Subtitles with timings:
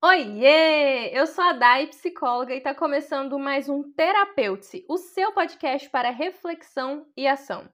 [0.00, 1.10] Oiê!
[1.12, 6.10] Eu sou a Dai, psicóloga, e está começando mais um Terapeute, o seu podcast para
[6.10, 7.64] reflexão e ação.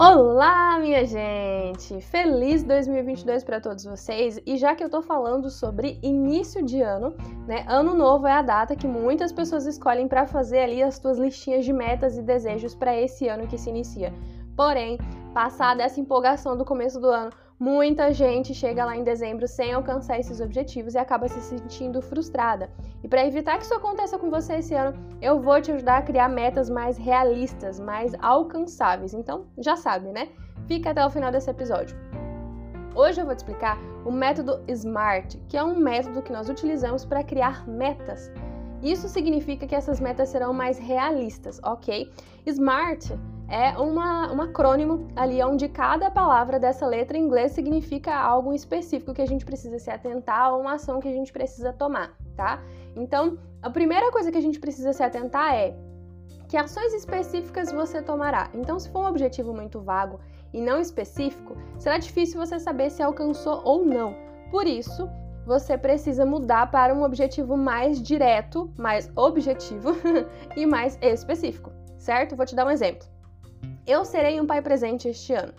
[0.00, 2.00] Olá, minha gente!
[2.00, 4.40] Feliz 2022 para todos vocês!
[4.46, 7.14] E já que eu tô falando sobre início de ano,
[7.46, 7.66] né?
[7.68, 11.66] Ano novo é a data que muitas pessoas escolhem para fazer ali as suas listinhas
[11.66, 14.10] de metas e desejos para esse ano que se inicia.
[14.56, 14.96] Porém,
[15.34, 17.30] passada essa empolgação do começo do ano,
[17.60, 22.70] Muita gente chega lá em dezembro sem alcançar esses objetivos e acaba se sentindo frustrada.
[23.02, 26.02] E para evitar que isso aconteça com você esse ano, eu vou te ajudar a
[26.02, 29.12] criar metas mais realistas, mais alcançáveis.
[29.12, 30.28] Então, já sabe, né?
[30.68, 31.96] Fica até o final desse episódio.
[32.94, 37.04] Hoje eu vou te explicar o método SMART, que é um método que nós utilizamos
[37.04, 38.30] para criar metas.
[38.80, 42.08] Isso significa que essas metas serão mais realistas, ok?
[42.46, 48.52] SMART é uma, um acrônimo ali onde cada palavra dessa letra em inglês significa algo
[48.52, 52.14] específico que a gente precisa se atentar ou uma ação que a gente precisa tomar,
[52.36, 52.62] tá?
[52.94, 55.74] Então, a primeira coisa que a gente precisa se atentar é
[56.46, 58.50] que ações específicas você tomará.
[58.52, 60.20] Então, se for um objetivo muito vago
[60.52, 64.14] e não específico, será difícil você saber se alcançou ou não.
[64.50, 65.08] Por isso,
[65.46, 69.96] você precisa mudar para um objetivo mais direto, mais objetivo
[70.54, 72.36] e mais específico, certo?
[72.36, 73.08] Vou te dar um exemplo.
[73.88, 75.54] Eu serei um pai presente este ano.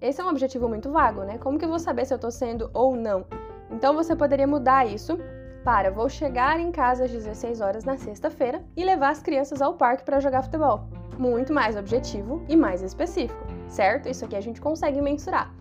[0.00, 1.38] Esse é um objetivo muito vago, né?
[1.38, 3.24] Como que eu vou saber se eu tô sendo ou não?
[3.70, 5.16] Então você poderia mudar isso
[5.62, 9.74] para vou chegar em casa às 16 horas na sexta-feira e levar as crianças ao
[9.74, 10.88] parque para jogar futebol.
[11.16, 14.08] Muito mais objetivo e mais específico, certo?
[14.08, 15.54] Isso aqui a gente consegue mensurar.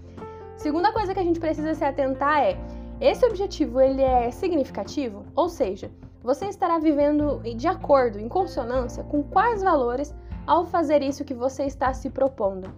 [0.58, 2.58] Segunda coisa que a gente precisa se atentar é:
[3.00, 5.28] esse objetivo ele é significativo?
[5.36, 5.92] Ou seja,
[6.24, 10.12] você estará vivendo de acordo, em consonância com quais valores
[10.46, 12.74] ao fazer isso que você está se propondo.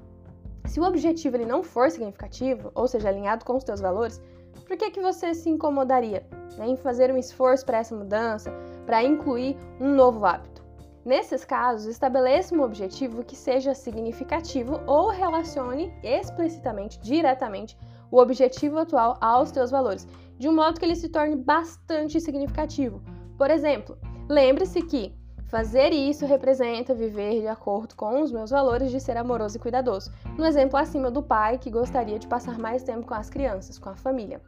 [0.65, 4.21] Se o objetivo ele não for significativo, ou seja, alinhado com os seus valores,
[4.67, 6.25] por que, que você se incomodaria
[6.57, 8.51] né, em fazer um esforço para essa mudança,
[8.85, 10.63] para incluir um novo hábito?
[11.05, 17.77] Nesses casos, estabeleça um objetivo que seja significativo ou relacione explicitamente, diretamente,
[18.09, 20.07] o objetivo atual aos seus valores,
[20.37, 23.03] de um modo que ele se torne bastante significativo.
[23.37, 23.97] Por exemplo,
[24.27, 25.13] lembre-se que
[25.55, 30.11] Fazer isso representa viver de acordo com os meus valores de ser amoroso e cuidadoso.
[30.37, 33.87] No exemplo acima do pai que gostaria de passar mais tempo com as crianças, com
[33.87, 34.41] a família.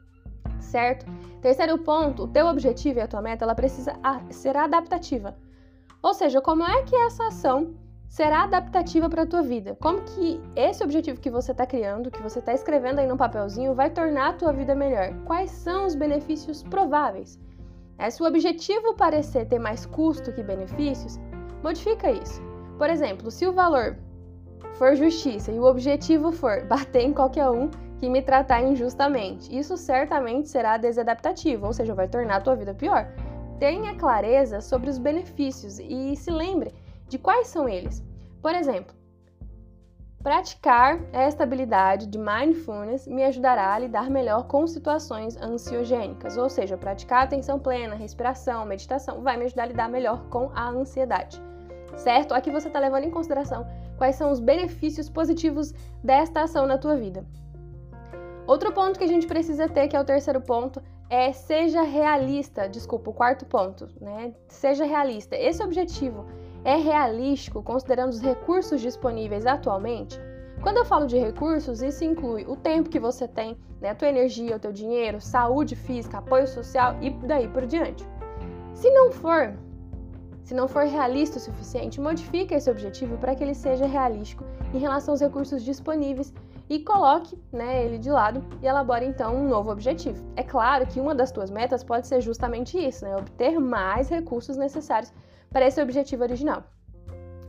[0.59, 1.05] Certo?
[1.41, 3.93] Terceiro ponto, o teu objetivo e a tua meta, ela precisa
[4.29, 5.33] ser adaptativa.
[6.03, 7.73] Ou seja, como é que essa ação
[8.09, 9.77] será adaptativa para a tua vida?
[9.79, 13.73] Como que esse objetivo que você está criando, que você está escrevendo aí no papelzinho,
[13.73, 15.13] vai tornar a tua vida melhor?
[15.23, 17.39] Quais são os benefícios prováveis?
[17.99, 21.19] É, se o objetivo parecer ter mais custo que benefícios,
[21.63, 22.41] modifica isso.
[22.77, 23.97] Por exemplo, se o valor
[24.75, 27.69] for justiça e o objetivo for bater em qualquer um
[27.99, 32.73] que me tratar injustamente, isso certamente será desadaptativo, ou seja, vai tornar a tua vida
[32.73, 33.07] pior.
[33.59, 36.75] Tenha clareza sobre os benefícios e se lembre
[37.09, 38.03] de quais são eles.
[38.39, 38.95] Por exemplo,
[40.21, 46.75] Praticar esta habilidade de mindfulness me ajudará a lidar melhor com situações ansiogênicas, ou seja,
[46.75, 51.41] praticar atenção plena, respiração, meditação vai me ajudar a lidar melhor com a ansiedade.
[51.95, 52.33] Certo?
[52.33, 53.65] Aqui você está levando em consideração
[53.97, 55.73] quais são os benefícios positivos
[56.03, 57.25] desta ação na tua vida.
[58.45, 62.67] Outro ponto que a gente precisa ter, que é o terceiro ponto, é seja realista.
[62.67, 64.33] Desculpa, o quarto ponto, né?
[64.47, 65.35] Seja realista.
[65.35, 66.25] Esse objetivo
[66.63, 70.19] é realístico considerando os recursos disponíveis atualmente?
[70.61, 74.07] Quando eu falo de recursos, isso inclui o tempo que você tem, né, a tua
[74.07, 78.03] energia, o teu dinheiro, saúde física, apoio social e daí por diante.
[78.73, 79.53] Se não for,
[80.43, 84.79] se não for realista o suficiente, modifique esse objetivo para que ele seja realístico em
[84.79, 86.33] relação aos recursos disponíveis
[86.69, 90.25] e coloque né, ele de lado e elabore então um novo objetivo.
[90.35, 94.57] É claro que uma das tuas metas pode ser justamente isso, né, obter mais recursos
[94.57, 95.13] necessários
[95.51, 96.63] para esse objetivo original.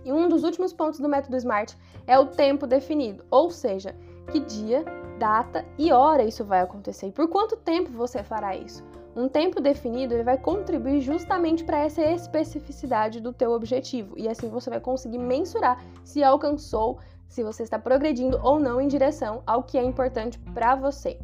[0.04, 1.74] E um dos últimos pontos do método SMART
[2.06, 3.94] é o tempo definido, ou seja,
[4.30, 4.84] que dia,
[5.18, 8.84] data e hora isso vai acontecer e por quanto tempo você fará isso.
[9.16, 14.48] Um tempo definido ele vai contribuir justamente para essa especificidade do teu objetivo e assim
[14.48, 19.64] você vai conseguir mensurar se alcançou, se você está progredindo ou não em direção ao
[19.64, 21.18] que é importante para você.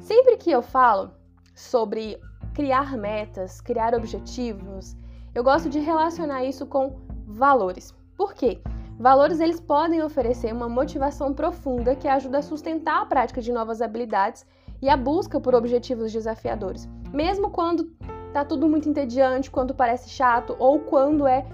[0.00, 1.10] Sempre que eu falo
[1.54, 2.20] sobre
[2.54, 4.94] criar metas, criar objetivos,
[5.34, 6.96] eu gosto de relacionar isso com
[7.26, 7.94] valores.
[8.16, 8.60] Por quê?
[8.98, 13.80] Valores eles podem oferecer uma motivação profunda que ajuda a sustentar a prática de novas
[13.80, 14.44] habilidades
[14.82, 17.84] e a busca por objetivos desafiadores, mesmo quando
[18.32, 21.46] tá tudo muito entediante, quando parece chato ou quando é,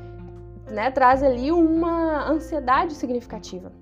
[0.70, 3.72] né, traz ali uma ansiedade significativa.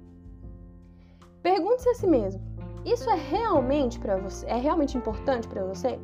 [1.43, 2.41] Pergunte-se a si mesmo:
[2.85, 4.47] isso é realmente para você?
[4.47, 5.99] É realmente importante para você?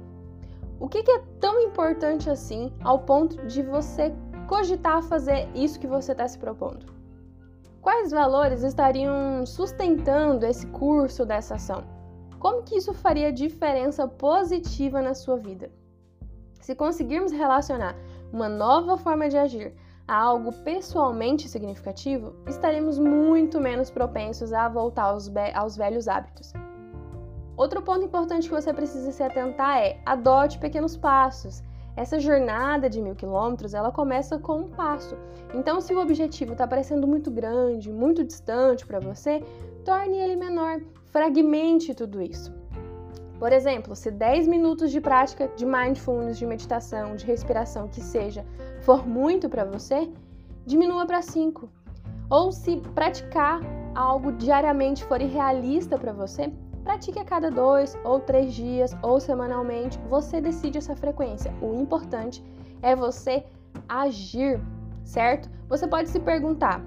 [0.81, 4.15] O que, que é tão importante assim ao ponto de você
[4.47, 6.87] cogitar fazer isso que você está se propondo?
[7.81, 11.83] Quais valores estariam sustentando esse curso dessa ação?
[12.39, 15.69] Como que isso faria diferença positiva na sua vida?
[16.61, 17.97] Se conseguirmos relacionar
[18.33, 19.75] uma nova forma de agir
[20.07, 26.53] a algo pessoalmente significativo, estaremos muito menos propensos a voltar aos, aos velhos hábitos.
[27.59, 31.61] Outro ponto importante que você precisa se atentar é adote pequenos passos.
[31.97, 35.17] Essa jornada de mil quilômetros, ela começa com um passo.
[35.53, 39.43] Então, se o objetivo está parecendo muito grande, muito distante para você,
[39.85, 42.55] torne ele menor, fragmente tudo isso.
[43.41, 48.47] Por exemplo, se 10 minutos de prática de mindfulness, de meditação, de respiração, que seja,
[48.83, 50.09] for muito para você,
[50.65, 51.69] diminua para 5.
[52.31, 53.61] Ou se praticar
[53.97, 56.53] algo diariamente for irrealista para você,
[56.89, 59.99] pratique a cada dois ou três dias ou semanalmente.
[60.09, 61.53] Você decide essa frequência.
[61.61, 62.43] O importante
[62.81, 63.45] é você
[63.87, 64.59] agir,
[65.05, 65.51] certo?
[65.69, 66.83] Você pode se perguntar,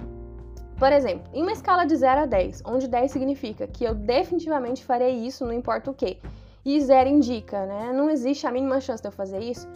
[0.80, 4.84] por exemplo, em uma escala de 0 a 10, onde 10 significa que eu definitivamente
[4.84, 6.18] farei isso, não importa o que,
[6.66, 7.94] e 0 indica, né?
[7.94, 9.70] Não existe a mínima chance de eu fazer isso.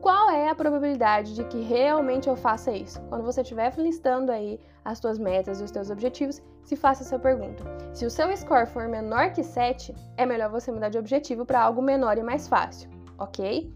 [0.00, 3.00] Qual é a probabilidade de que realmente eu faça isso?
[3.02, 7.18] Quando você estiver listando aí as suas metas e os seus objetivos, se faça essa
[7.18, 7.64] pergunta.
[7.92, 11.62] Se o seu score for menor que 7, é melhor você mudar de objetivo para
[11.62, 13.72] algo menor e mais fácil, ok?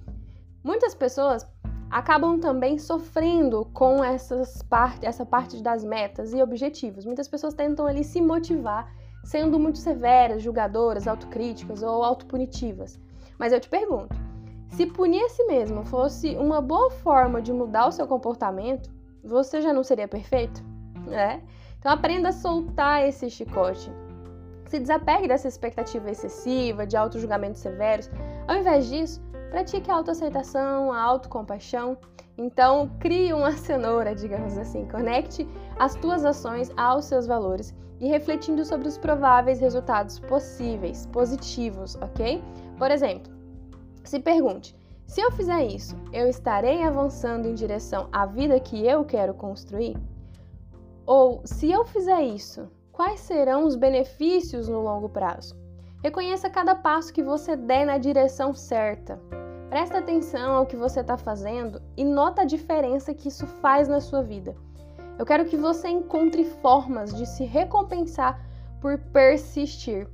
[0.62, 1.46] Muitas pessoas
[1.90, 4.64] acabam também sofrendo com essas
[5.02, 7.04] essa parte das metas e objetivos.
[7.04, 8.92] Muitas pessoas tentam ali se motivar
[9.24, 13.00] sendo muito severas, julgadoras, autocríticas ou autopunitivas.
[13.38, 14.14] Mas eu te pergunto,
[14.68, 18.90] se punir a si mesmo fosse uma boa forma de mudar o seu comportamento,
[19.22, 20.62] você já não seria perfeito?
[21.10, 21.40] É?
[21.84, 23.92] Então aprenda a soltar esse chicote.
[24.66, 28.10] Se desapegue dessa expectativa excessiva, de auto-julgamentos severos.
[28.48, 29.20] Ao invés disso,
[29.54, 31.96] Pratique a autoaceitação, a autocompaixão.
[32.36, 34.84] Então, crie uma cenoura, digamos assim.
[34.86, 35.48] Conecte
[35.78, 42.42] as tuas ações aos seus valores e refletindo sobre os prováveis resultados possíveis, positivos, ok?
[42.76, 43.32] Por exemplo,
[44.02, 44.74] se pergunte:
[45.06, 49.96] se eu fizer isso, eu estarei avançando em direção à vida que eu quero construir?
[51.06, 55.54] Ou se eu fizer isso, quais serão os benefícios no longo prazo?
[56.02, 59.20] Reconheça cada passo que você der na direção certa.
[59.68, 64.00] Presta atenção ao que você está fazendo e nota a diferença que isso faz na
[64.00, 64.56] sua vida.
[65.18, 68.40] Eu quero que você encontre formas de se recompensar
[68.80, 70.08] por persistir.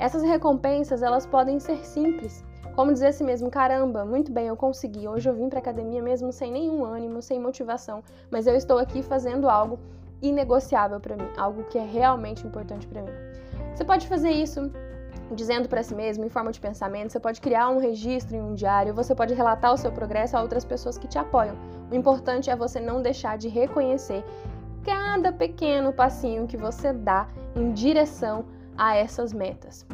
[0.00, 2.44] Essas recompensas, elas podem ser simples,
[2.74, 5.06] como dizer assim mesmo, caramba, muito bem, eu consegui.
[5.06, 8.02] Hoje eu vim para academia mesmo sem nenhum ânimo, sem motivação,
[8.32, 9.78] mas eu estou aqui fazendo algo
[10.28, 13.12] inegociável para mim, algo que é realmente importante para mim.
[13.74, 14.70] Você pode fazer isso
[15.32, 18.54] dizendo para si mesmo em forma de pensamento, você pode criar um registro em um
[18.54, 21.56] diário, você pode relatar o seu progresso a outras pessoas que te apoiam.
[21.90, 24.24] O importante é você não deixar de reconhecer
[24.84, 27.26] cada pequeno passinho que você dá
[27.56, 28.44] em direção
[28.76, 29.86] a essas metas.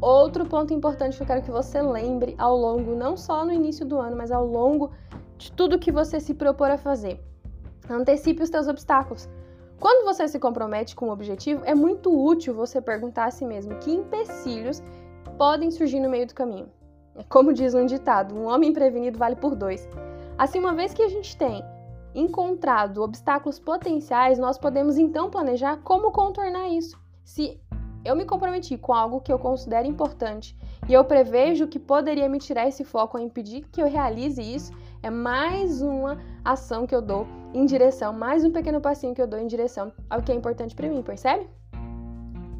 [0.00, 3.86] Outro ponto importante que eu quero que você lembre ao longo, não só no início
[3.86, 4.90] do ano, mas ao longo
[5.36, 7.20] de tudo que você se propor a fazer.
[7.90, 9.28] Antecipe os seus obstáculos.
[9.78, 13.74] Quando você se compromete com um objetivo, é muito útil você perguntar a si mesmo
[13.78, 14.80] que empecilhos
[15.36, 16.68] podem surgir no meio do caminho.
[17.28, 19.88] Como diz um ditado, um homem prevenido vale por dois.
[20.38, 21.64] Assim, uma vez que a gente tem
[22.14, 26.96] encontrado obstáculos potenciais, nós podemos então planejar como contornar isso.
[27.24, 27.60] Se
[28.04, 30.56] eu me comprometi com algo que eu considero importante
[30.88, 34.72] e eu prevejo que poderia me tirar esse foco ou impedir que eu realize isso,
[35.02, 39.26] é mais uma ação que eu dou em direção, mais um pequeno passinho que eu
[39.26, 41.46] dou em direção ao que é importante para mim, percebe?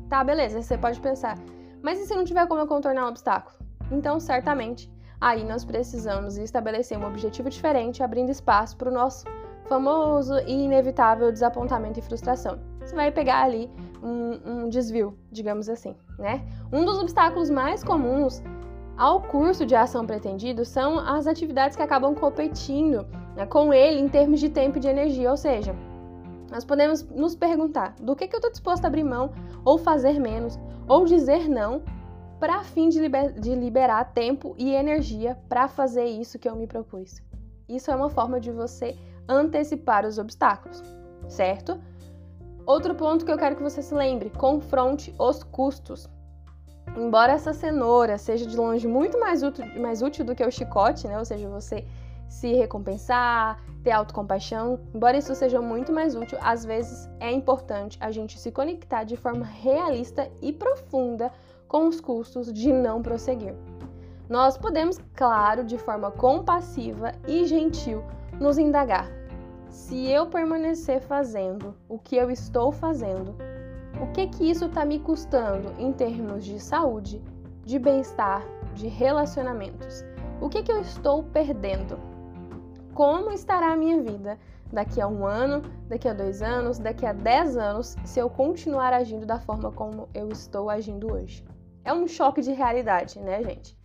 [0.08, 1.38] Tá, beleza, você pode pensar,
[1.82, 3.56] mas e se não tiver como eu contornar um obstáculo?
[3.90, 9.24] Então, certamente, aí nós precisamos estabelecer um objetivo diferente, abrindo espaço para o nosso
[9.68, 12.58] famoso e inevitável desapontamento e frustração.
[12.80, 13.70] Você vai pegar ali
[14.02, 16.44] um, um desvio, digamos assim, né?
[16.70, 18.42] Um dos obstáculos mais comuns
[18.98, 24.08] ao curso de ação pretendido são as atividades que acabam competindo né, com ele em
[24.08, 25.74] termos de tempo e de energia, ou seja,
[26.50, 29.32] nós podemos nos perguntar do que, que eu estou disposto a abrir mão,
[29.64, 31.82] ou fazer menos, ou dizer não,
[32.38, 36.66] para fim de, liber de liberar tempo e energia para fazer isso que eu me
[36.66, 37.22] propus.
[37.68, 38.98] Isso é uma forma de você
[39.28, 40.82] antecipar os obstáculos,
[41.28, 41.80] certo?
[42.66, 46.08] Outro ponto que eu quero que você se lembre: confronte os custos.
[46.96, 51.06] Embora essa cenoura seja de longe muito mais útil, mais útil do que o chicote,
[51.06, 51.18] né?
[51.18, 51.86] Ou seja, você
[52.28, 54.80] se recompensar, ter autocompaixão.
[54.94, 59.16] Embora isso seja muito mais útil, às vezes é importante a gente se conectar de
[59.16, 61.30] forma realista e profunda
[61.68, 63.54] com os custos de não prosseguir.
[64.28, 68.02] Nós podemos, claro, de forma compassiva e gentil,
[68.40, 69.10] nos indagar:
[69.68, 73.34] se eu permanecer fazendo o que eu estou fazendo,
[74.00, 77.22] o que que isso está me custando em termos de saúde,
[77.64, 78.42] de bem-estar,
[78.74, 80.04] de relacionamentos?
[80.40, 82.11] O que que eu estou perdendo?
[82.94, 84.38] Como estará a minha vida
[84.72, 88.92] daqui a um ano, daqui a dois anos, daqui a dez anos, se eu continuar
[88.92, 91.44] agindo da forma como eu estou agindo hoje?
[91.84, 93.76] É um choque de realidade, né, gente?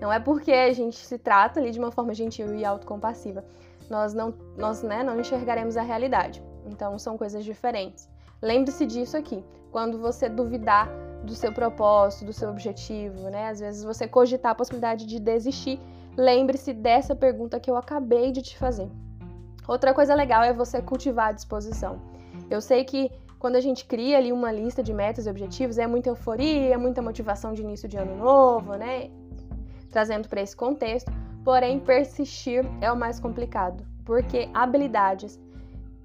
[0.00, 3.44] Não é porque a gente se trata ali de uma forma gentil e autocompassiva,
[3.90, 6.42] nós não, nós, né, não enxergaremos a realidade.
[6.66, 8.08] Então são coisas diferentes.
[8.40, 9.44] Lembre-se disso aqui.
[9.70, 10.88] Quando você duvidar
[11.24, 13.48] do seu propósito, do seu objetivo, né?
[13.48, 15.80] Às vezes você cogitar a possibilidade de desistir,
[16.16, 18.88] lembre-se dessa pergunta que eu acabei de te fazer.
[19.66, 22.00] Outra coisa legal é você cultivar a disposição.
[22.50, 25.86] Eu sei que quando a gente cria ali uma lista de metas e objetivos, é
[25.86, 29.10] muita euforia, muita motivação de início de ano novo, né?
[29.90, 31.10] Trazendo para esse contexto,
[31.44, 35.40] porém persistir é o mais complicado, porque habilidades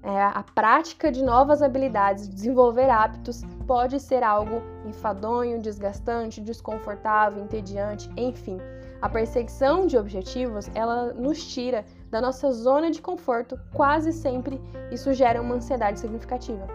[0.02, 8.08] é, a prática de novas habilidades, desenvolver hábitos, pode ser algo enfadonho, desgastante, desconfortável, entediante,
[8.16, 8.58] enfim.
[9.00, 15.12] A perseguição de objetivos, ela nos tira da nossa zona de conforto quase sempre isso
[15.12, 16.66] gera uma ansiedade significativa.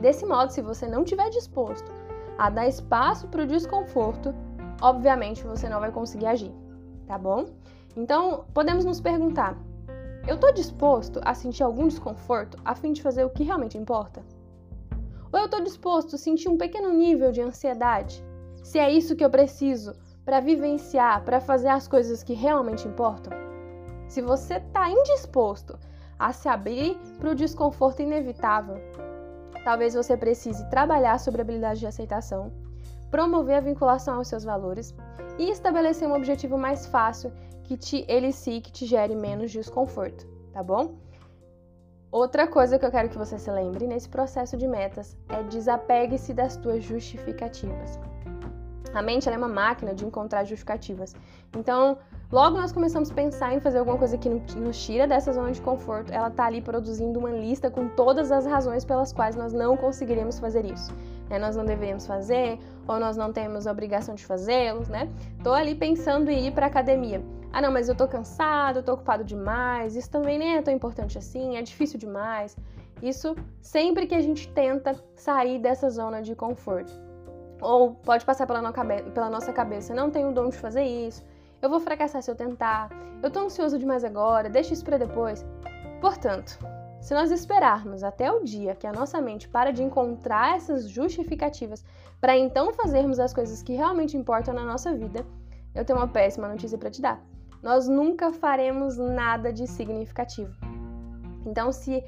[0.00, 1.92] Desse modo, se você não estiver disposto
[2.36, 4.34] a dar espaço para o desconforto,
[4.82, 6.52] obviamente você não vai conseguir agir,
[7.06, 7.46] tá bom?
[7.96, 9.56] Então, podemos nos perguntar:
[10.26, 14.20] eu estou disposto a sentir algum desconforto a fim de fazer o que realmente importa?
[15.32, 18.24] Ou eu estou disposto a sentir um pequeno nível de ansiedade,
[18.64, 19.94] se é isso que eu preciso
[20.26, 23.32] para vivenciar, para fazer as coisas que realmente importam?
[24.08, 25.78] Se você está indisposto
[26.18, 28.76] a se abrir para o desconforto inevitável,
[29.64, 32.52] talvez você precise trabalhar sobre a habilidade de aceitação,
[33.08, 34.92] promover a vinculação aos seus valores
[35.38, 40.26] e estabelecer um objetivo mais fácil que te, ele sim que te gere menos desconforto,
[40.52, 40.96] tá bom?
[42.10, 46.32] Outra coisa que eu quero que você se lembre nesse processo de metas é desapegue-se
[46.32, 47.98] das tuas justificativas.
[48.98, 51.14] A mente é uma máquina de encontrar justificativas.
[51.56, 51.98] Então,
[52.30, 55.60] logo nós começamos a pensar em fazer alguma coisa que nos tira dessa zona de
[55.60, 59.76] conforto, ela tá ali produzindo uma lista com todas as razões pelas quais nós não
[59.76, 60.92] conseguiremos fazer isso
[61.28, 61.38] né?
[61.38, 65.08] Nós não deveríamos fazer, ou nós não temos a obrigação de fazê-los, né?
[65.42, 67.22] Tô ali pensando em ir para academia.
[67.52, 70.74] Ah, não, mas eu tô cansado, eu tô ocupado demais, isso também nem é tão
[70.74, 72.56] importante assim, é difícil demais.
[73.02, 77.05] Isso sempre que a gente tenta sair dessa zona de conforto.
[77.60, 78.72] Ou pode passar pela, no
[79.12, 81.24] pela nossa cabeça, não tenho o dom de fazer isso,
[81.62, 82.90] eu vou fracassar se eu tentar,
[83.22, 85.44] eu tô ansioso demais agora, deixa isso para depois.
[86.00, 86.58] Portanto,
[87.00, 91.84] se nós esperarmos até o dia que a nossa mente para de encontrar essas justificativas
[92.20, 95.24] para então fazermos as coisas que realmente importam na nossa vida,
[95.74, 97.20] eu tenho uma péssima notícia para te dar.
[97.62, 100.52] Nós nunca faremos nada de significativo.
[101.44, 102.02] Então, se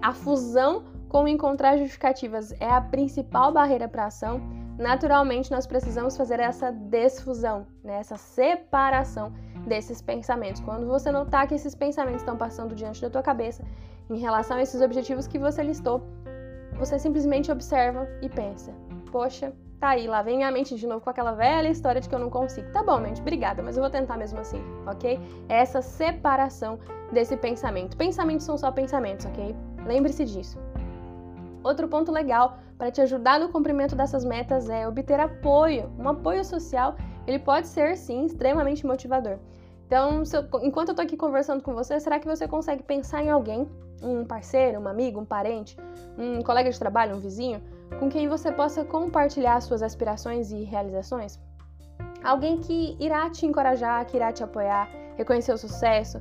[0.00, 4.40] a fusão com encontrar justificativas é a principal barreira para ação,
[4.78, 7.98] naturalmente nós precisamos fazer essa desfusão, né?
[7.98, 9.32] essa separação
[9.66, 10.60] desses pensamentos.
[10.60, 13.64] Quando você notar que esses pensamentos estão passando diante da tua cabeça
[14.08, 16.02] em relação a esses objetivos que você listou,
[16.78, 18.72] você simplesmente observa e pensa:
[19.10, 22.14] poxa, tá aí, lá vem minha mente de novo com aquela velha história de que
[22.14, 22.70] eu não consigo.
[22.70, 25.18] Tá bom, mente, obrigada, mas eu vou tentar mesmo assim, ok?
[25.48, 26.78] Essa separação
[27.10, 27.96] desse pensamento.
[27.96, 29.56] Pensamentos são só pensamentos, ok?
[29.86, 30.58] Lembre-se disso.
[31.62, 35.90] Outro ponto legal para te ajudar no cumprimento dessas metas é obter apoio.
[35.98, 39.38] Um apoio social, ele pode ser sim extremamente motivador.
[39.86, 43.30] Então, eu, enquanto eu tô aqui conversando com você, será que você consegue pensar em
[43.30, 43.68] alguém,
[44.02, 45.76] um parceiro, um amigo, um parente,
[46.18, 47.62] um colega de trabalho, um vizinho,
[47.98, 51.40] com quem você possa compartilhar suas aspirações e realizações?
[52.22, 56.20] Alguém que irá te encorajar, que irá te apoiar, reconhecer o sucesso,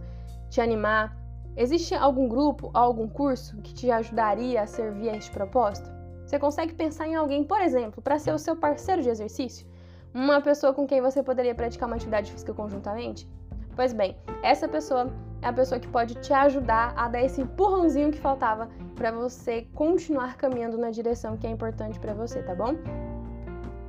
[0.49, 1.17] te animar.
[1.57, 5.94] Existe algum grupo, algum curso que te ajudaria a servir a este propósito?
[6.35, 9.65] Você consegue pensar em alguém, por exemplo, para ser o seu parceiro de exercício?
[10.13, 13.25] Uma pessoa com quem você poderia praticar uma atividade física conjuntamente?
[13.73, 15.09] Pois bem, essa pessoa
[15.41, 19.65] é a pessoa que pode te ajudar a dar esse empurrãozinho que faltava para você
[19.73, 22.75] continuar caminhando na direção que é importante para você, tá bom?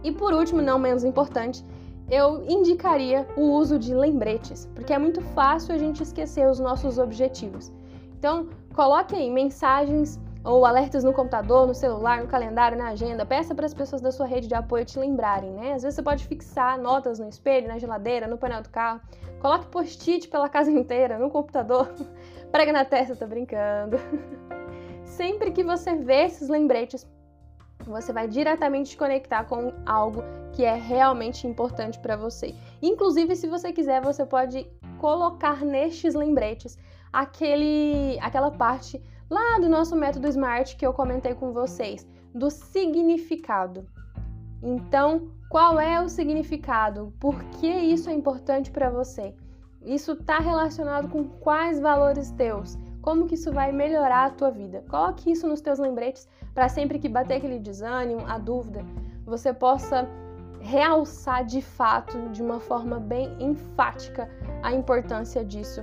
[0.05, 1.67] E por último, não menos importante,
[2.09, 6.97] eu indicaria o uso de lembretes, porque é muito fácil a gente esquecer os nossos
[6.97, 7.73] objetivos.
[8.17, 13.27] Então, coloque aí mensagens ou alertas no computador, no celular, no calendário, na agenda.
[13.27, 15.73] Peça para as pessoas da sua rede de apoio te lembrarem, né?
[15.73, 19.01] Às vezes você pode fixar notas no espelho, na geladeira, no painel do carro.
[19.41, 21.93] Coloque post-it pela casa inteira, no computador.
[22.53, 23.99] Prega na testa, tô brincando.
[25.05, 27.05] Sempre que você vê esses lembretes,
[27.85, 30.23] você vai diretamente conectar com algo
[30.53, 32.55] que é realmente importante para você.
[32.81, 34.65] Inclusive, se você quiser, você pode
[34.99, 36.79] colocar nestes lembretes
[37.13, 43.87] aquele, aquela parte lá do nosso método SMART que eu comentei com vocês, do significado.
[44.63, 47.13] Então, qual é o significado?
[47.21, 49.35] Por que isso é importante para você?
[49.83, 52.77] Isso está relacionado com quais valores teus?
[53.01, 54.85] Como que isso vai melhorar a tua vida?
[54.89, 58.85] Coloque isso nos teus lembretes para sempre que bater aquele desânimo, a dúvida,
[59.25, 60.09] você possa
[60.61, 64.29] realçar de fato, de uma forma bem enfática,
[64.63, 65.83] a importância disso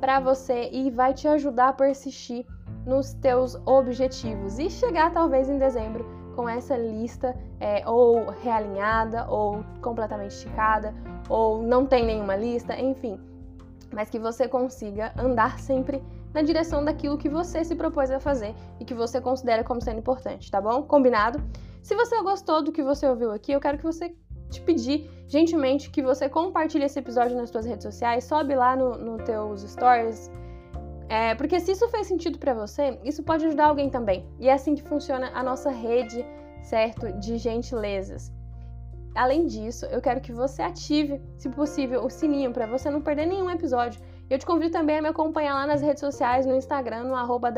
[0.00, 2.46] para você e vai te ajudar a persistir
[2.86, 9.64] nos teus objetivos e chegar talvez em dezembro com essa lista é, ou realinhada ou
[9.80, 10.94] completamente esticada
[11.28, 13.18] ou não tem nenhuma lista, enfim,
[13.92, 18.54] mas que você consiga andar sempre na direção daquilo que você se propôs a fazer
[18.80, 20.82] e que você considera como sendo importante, tá bom?
[20.82, 21.40] Combinado?
[21.80, 24.12] Se você gostou do que você ouviu aqui, eu quero que você
[24.50, 28.96] te pedir gentilmente que você compartilhe esse episódio nas suas redes sociais, sobe lá no,
[28.96, 30.30] no teus stories,
[31.08, 34.26] é, porque se isso fez sentido para você, isso pode ajudar alguém também.
[34.38, 36.24] E é assim que funciona a nossa rede,
[36.62, 38.32] certo, de gentilezas.
[39.14, 43.26] Além disso, eu quero que você ative, se possível, o sininho para você não perder
[43.26, 44.00] nenhum episódio.
[44.28, 47.52] Eu te convido também a me acompanhar lá nas redes sociais, no Instagram, no arroba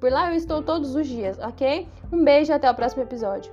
[0.00, 1.86] Por lá eu estou todos os dias, ok?
[2.12, 3.52] Um beijo e até o próximo episódio.